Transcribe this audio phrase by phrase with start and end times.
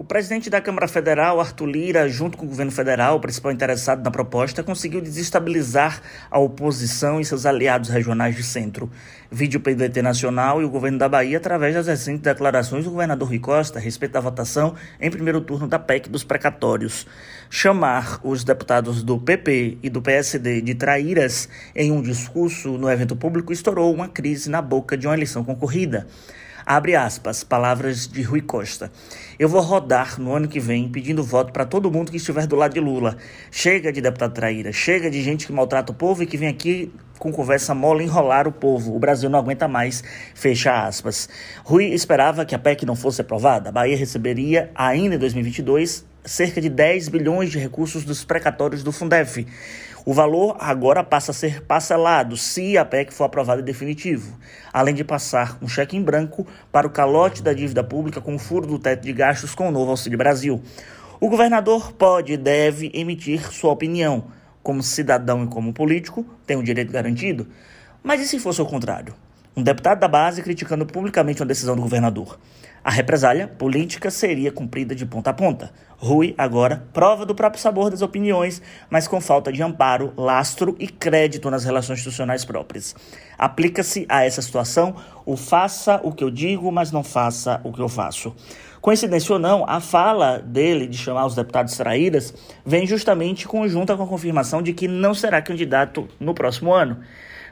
[0.00, 4.00] O presidente da Câmara Federal, Arthur Lira, junto com o governo federal, o principal interessado
[4.00, 8.88] na proposta, conseguiu desestabilizar a oposição e seus aliados regionais de centro.
[9.28, 13.40] Vídeo PDT Nacional e o governo da Bahia através das recentes declarações do governador Rui
[13.40, 17.04] Costa a respeito da votação em primeiro turno da PEC dos precatórios.
[17.50, 23.16] Chamar os deputados do PP e do PSD de traíras em um discurso no evento
[23.16, 26.06] público estourou uma crise na boca de uma eleição concorrida.
[26.70, 28.92] Abre aspas, palavras de Rui Costa.
[29.38, 32.56] Eu vou rodar no ano que vem pedindo voto para todo mundo que estiver do
[32.56, 33.16] lado de Lula.
[33.50, 36.92] Chega de deputado traíra, chega de gente que maltrata o povo e que vem aqui
[37.18, 38.94] com conversa mole enrolar o povo.
[38.94, 40.04] O Brasil não aguenta mais.
[40.34, 41.26] Fecha aspas.
[41.64, 43.70] Rui esperava que a PEC não fosse aprovada.
[43.70, 48.92] A Bahia receberia, ainda em 2022, cerca de 10 bilhões de recursos dos precatórios do
[48.92, 49.46] Fundef.
[50.08, 54.38] O valor agora passa a ser parcelado se a PEC for aprovada em definitivo,
[54.72, 58.38] além de passar um cheque em branco para o calote da dívida pública com o
[58.38, 60.62] furo do teto de gastos com o novo Auxílio Brasil.
[61.20, 64.28] O governador pode e deve emitir sua opinião.
[64.62, 67.46] Como cidadão e como político, tem o direito garantido.
[68.02, 69.14] Mas e se fosse o contrário?
[69.56, 72.38] Um deputado da base criticando publicamente uma decisão do governador.
[72.82, 75.70] A represália política seria cumprida de ponta a ponta.
[75.96, 80.86] Rui, agora, prova do próprio sabor das opiniões, mas com falta de amparo, lastro e
[80.86, 82.94] crédito nas relações institucionais próprias.
[83.36, 84.94] Aplica-se a essa situação
[85.26, 88.34] o faça o que eu digo, mas não faça o que eu faço.
[88.80, 92.32] Coincidência ou não, a fala dele de chamar os deputados traíras
[92.64, 96.98] vem justamente conjunta com a confirmação de que não será candidato no próximo ano.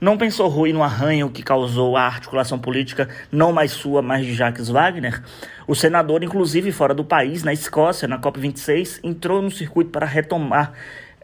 [0.00, 4.32] Não pensou Rui no arranho que causou a articulação política, não mais sua, mas de
[4.32, 5.22] Jacques Wagner?
[5.68, 10.72] O senador, inclusive fora do país, na Escócia, na COP26, entrou no circuito para retomar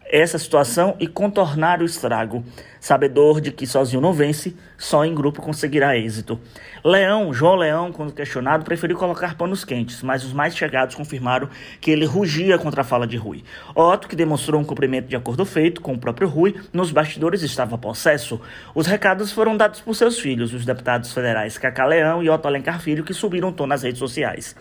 [0.08, 2.44] essa situação e contornar o estrago,
[2.80, 6.38] sabedor de que sozinho não vence, só em grupo conseguirá êxito.
[6.84, 11.48] Leão, João Leão, quando questionado, preferiu colocar panos quentes, mas os mais chegados confirmaram
[11.80, 13.42] que ele rugia contra a fala de Rui.
[13.74, 17.76] Otto, que demonstrou um cumprimento de acordo feito com o próprio Rui, nos bastidores estava
[17.76, 18.40] possesso.
[18.74, 22.80] Os recados foram dados por seus filhos, os deputados federais Cacá Leão e Otto Alencar
[22.80, 24.54] Filho, que subiram tom nas redes sociais.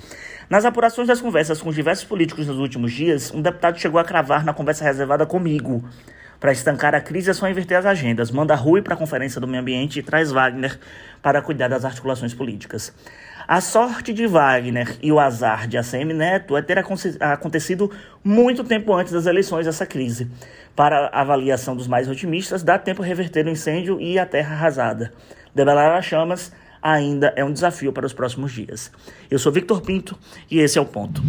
[0.50, 4.46] Nas apurações das conversas com diversos políticos nos últimos dias, um deputado chegou a cravar
[4.46, 5.84] na conversa reservada comigo.
[6.40, 8.32] Para estancar a crise é só inverter as agendas.
[8.32, 10.80] Manda Rui para a Conferência do Meio Ambiente e traz Wagner
[11.22, 12.94] para cuidar das articulações políticas.
[13.46, 17.92] A sorte de Wagner e o azar de ACM Neto é ter acontecido
[18.24, 20.32] muito tempo antes das eleições essa crise.
[20.74, 25.12] Para a avaliação dos mais otimistas, dá tempo reverter o incêndio e a terra arrasada.
[25.54, 28.90] Debelar as chamas ainda é um desafio para os próximos dias.
[29.30, 30.18] Eu sou Victor Pinto
[30.50, 31.22] e esse é o ponto.